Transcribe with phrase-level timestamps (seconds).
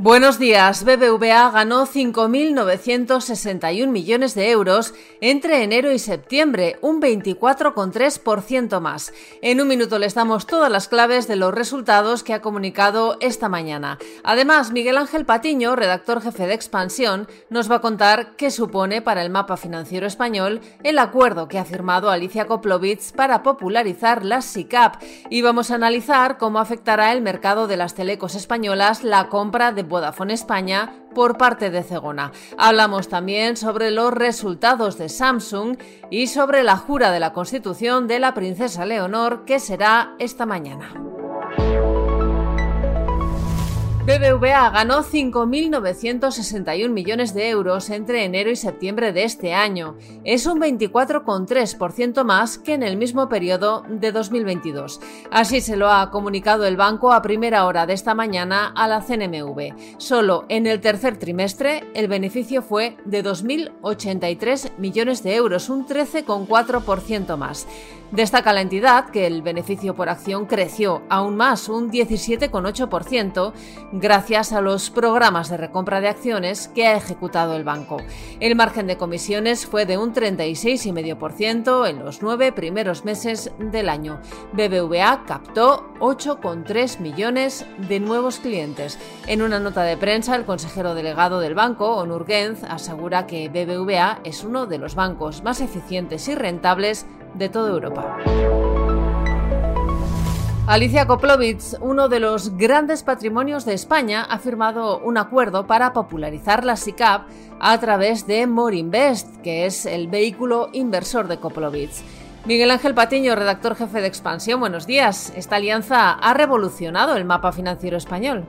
[0.00, 0.84] Buenos días.
[0.84, 9.12] BBVA ganó 5.961 millones de euros entre enero y septiembre, un 24,3% más.
[9.42, 13.48] En un minuto les damos todas las claves de los resultados que ha comunicado esta
[13.48, 13.98] mañana.
[14.22, 19.22] Además, Miguel Ángel Patiño, redactor jefe de Expansión, nos va a contar qué supone para
[19.22, 25.02] el mapa financiero español el acuerdo que ha firmado Alicia Koplovitz para popularizar las SICAP
[25.28, 29.87] y vamos a analizar cómo afectará el mercado de las telecos españolas la compra de
[29.88, 32.32] Vodafone España por parte de Cegona.
[32.56, 35.76] Hablamos también sobre los resultados de Samsung
[36.10, 41.17] y sobre la jura de la Constitución de la princesa Leonor que será esta mañana.
[44.08, 49.98] BBVA ganó 5.961 millones de euros entre enero y septiembre de este año.
[50.24, 55.02] Es un 24,3% más que en el mismo periodo de 2022.
[55.30, 59.02] Así se lo ha comunicado el banco a primera hora de esta mañana a la
[59.02, 59.98] CNMV.
[59.98, 67.36] Solo en el tercer trimestre el beneficio fue de 2.083 millones de euros, un 13,4%
[67.36, 67.66] más.
[68.10, 73.52] Destaca la entidad que el beneficio por acción creció aún más, un 17,8%,
[73.92, 77.98] gracias a los programas de recompra de acciones que ha ejecutado el banco.
[78.40, 84.20] El margen de comisiones fue de un 36,5% en los nueve primeros meses del año.
[84.54, 88.98] BBVA captó 8,3 millones de nuevos clientes.
[89.26, 94.20] En una nota de prensa, el consejero delegado del banco, Onur Genz, asegura que BBVA
[94.24, 97.04] es uno de los bancos más eficientes y rentables
[97.34, 98.16] de toda Europa.
[100.68, 106.62] Alicia Koplovitz, uno de los grandes patrimonios de España, ha firmado un acuerdo para popularizar
[106.62, 107.22] la SICAP
[107.58, 112.02] a través de Morinvest, que es el vehículo inversor de Koplovitz.
[112.44, 115.32] Miguel Ángel Patiño, redactor jefe de Expansión, buenos días.
[115.36, 118.44] Esta alianza ha revolucionado el mapa financiero español.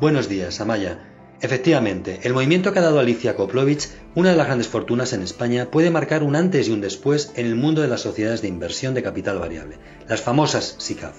[0.00, 1.15] Buenos días, Amaya.
[1.42, 5.70] Efectivamente, el movimiento que ha dado Alicia Koplovich, una de las grandes fortunas en España,
[5.70, 8.94] puede marcar un antes y un después en el mundo de las sociedades de inversión
[8.94, 9.76] de capital variable,
[10.08, 11.12] las famosas SICAV.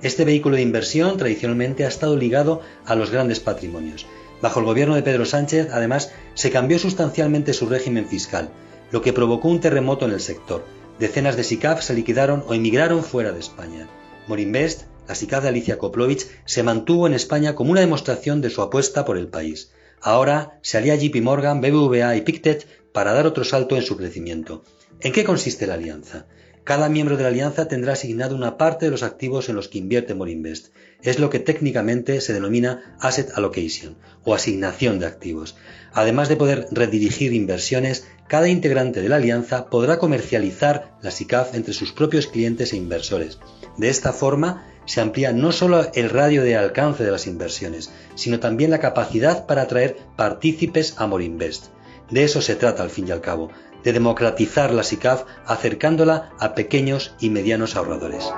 [0.00, 4.06] Este vehículo de inversión tradicionalmente ha estado ligado a los grandes patrimonios.
[4.40, 8.50] Bajo el gobierno de Pedro Sánchez, además, se cambió sustancialmente su régimen fiscal,
[8.90, 10.64] lo que provocó un terremoto en el sector.
[10.98, 13.86] Decenas de SICAV se liquidaron o emigraron fuera de España.
[14.28, 19.16] Morinvest la Alicia Koplovich se mantuvo en España como una demostración de su apuesta por
[19.16, 19.72] el país.
[20.00, 24.62] Ahora se alía JP Morgan, BBVA y Pictet para dar otro salto en su crecimiento.
[25.00, 26.26] ¿En qué consiste la alianza?
[26.68, 29.78] Cada miembro de la alianza tendrá asignado una parte de los activos en los que
[29.78, 30.66] invierte Morinvest.
[31.00, 35.56] Es lo que técnicamente se denomina asset allocation o asignación de activos.
[35.94, 41.72] Además de poder redirigir inversiones, cada integrante de la alianza podrá comercializar la SICAF entre
[41.72, 43.38] sus propios clientes e inversores.
[43.78, 48.40] De esta forma, se amplía no solo el radio de alcance de las inversiones, sino
[48.40, 51.68] también la capacidad para atraer partícipes a Morinvest.
[52.10, 53.50] De eso se trata al fin y al cabo,
[53.88, 58.30] de democratizar la SICAF acercándola a pequeños y medianos ahorradores.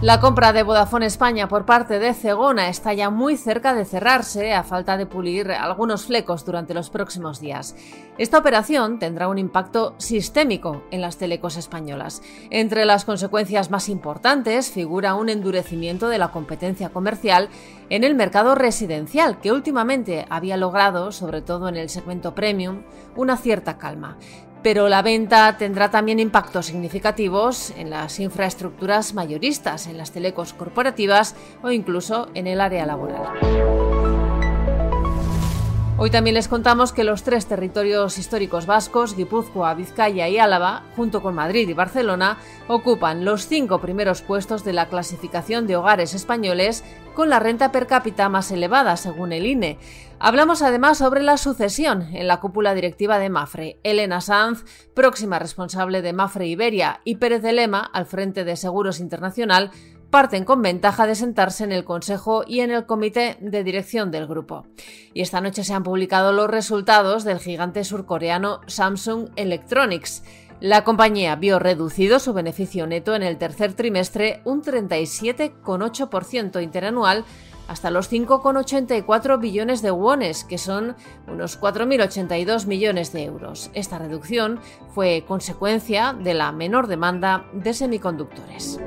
[0.00, 4.52] La compra de Vodafone España por parte de Cegona está ya muy cerca de cerrarse
[4.52, 7.74] a falta de pulir algunos flecos durante los próximos días.
[8.16, 12.22] Esta operación tendrá un impacto sistémico en las telecos españolas.
[12.50, 17.48] Entre las consecuencias más importantes figura un endurecimiento de la competencia comercial
[17.90, 22.82] en el mercado residencial, que últimamente había logrado, sobre todo en el segmento premium,
[23.16, 24.16] una cierta calma
[24.62, 31.34] pero la venta tendrá también impactos significativos en las infraestructuras mayoristas, en las telecos corporativas
[31.62, 33.67] o incluso en el área laboral.
[36.00, 41.20] Hoy también les contamos que los tres territorios históricos vascos, Guipúzcoa, Vizcaya y Álava, junto
[41.20, 42.38] con Madrid y Barcelona,
[42.68, 47.88] ocupan los cinco primeros puestos de la clasificación de hogares españoles con la renta per
[47.88, 49.76] cápita más elevada, según el INE.
[50.20, 53.80] Hablamos además sobre la sucesión en la cúpula directiva de Mafre.
[53.82, 59.00] Elena Sanz, próxima responsable de Mafre Iberia, y Pérez de Lema, al frente de Seguros
[59.00, 59.72] Internacional,
[60.10, 64.26] parten con ventaja de sentarse en el Consejo y en el Comité de Dirección del
[64.26, 64.66] grupo.
[65.12, 70.22] Y esta noche se han publicado los resultados del gigante surcoreano Samsung Electronics.
[70.60, 77.24] La compañía vio reducido su beneficio neto en el tercer trimestre un 37,8% interanual
[77.68, 80.96] hasta los 5,84 billones de wones, que son
[81.28, 83.70] unos 4.082 millones de euros.
[83.74, 84.58] Esta reducción
[84.94, 88.80] fue consecuencia de la menor demanda de semiconductores.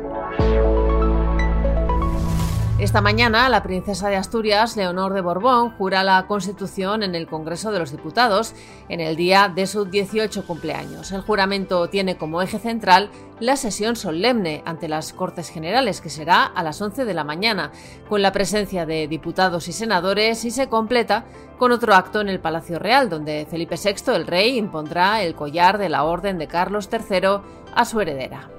[2.82, 7.72] Esta mañana, la princesa de Asturias, Leonor de Borbón, jura la Constitución en el Congreso
[7.72, 8.56] de los Diputados
[8.90, 11.12] en el día de su 18 cumpleaños.
[11.12, 16.44] El juramento tiene como eje central la sesión solemne ante las Cortes Generales, que será
[16.44, 17.72] a las 11 de la mañana,
[18.10, 21.26] con la presencia de diputados y senadores, y se completa
[21.60, 25.78] con otro acto en el Palacio Real, donde Felipe VI, el rey, impondrá el collar
[25.78, 27.42] de la Orden de Carlos III
[27.76, 28.50] a su heredera.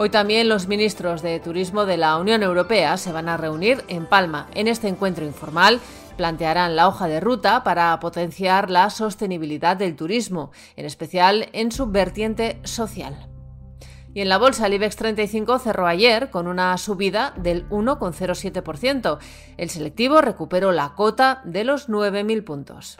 [0.00, 4.06] Hoy también los ministros de Turismo de la Unión Europea se van a reunir en
[4.06, 4.46] Palma.
[4.54, 5.80] En este encuentro informal
[6.16, 11.88] plantearán la hoja de ruta para potenciar la sostenibilidad del turismo, en especial en su
[11.88, 13.28] vertiente social.
[14.14, 19.18] Y en la bolsa el IBEX 35 cerró ayer con una subida del 1,07%.
[19.56, 22.98] El selectivo recuperó la cota de los 9.000 puntos.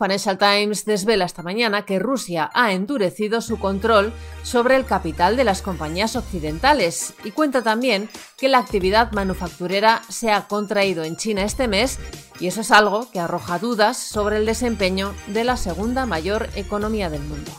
[0.00, 5.44] Financial Times desvela esta mañana que Rusia ha endurecido su control sobre el capital de
[5.44, 8.08] las compañías occidentales y cuenta también
[8.38, 11.98] que la actividad manufacturera se ha contraído en China este mes
[12.40, 17.10] y eso es algo que arroja dudas sobre el desempeño de la segunda mayor economía
[17.10, 17.52] del mundo.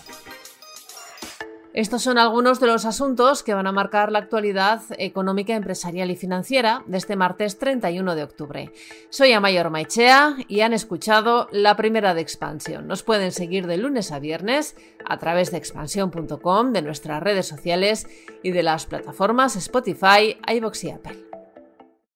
[1.74, 6.18] Estos son algunos de los asuntos que van a marcar la actualidad económica, empresarial y
[6.18, 8.74] financiera de este martes 31 de octubre.
[9.10, 12.88] Soy Amayor Maichea y han escuchado la primera de Expansión.
[12.88, 14.76] Nos pueden seguir de lunes a viernes
[15.06, 18.06] a través de expansión.com, de nuestras redes sociales
[18.44, 21.31] y de las plataformas Spotify, iVoox y Apple.